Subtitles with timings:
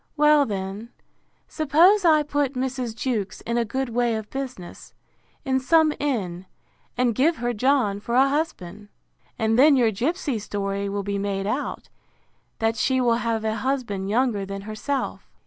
[0.17, 0.89] Well, then,
[1.47, 2.95] suppose I put Mrs.
[2.95, 4.95] Jewkes in a good way of business,
[5.45, 6.47] in some inn,
[6.97, 8.87] and give her John for a husband?
[9.37, 11.87] And then your gipsy story will be made out,
[12.57, 15.29] that she will have a husband younger than herself.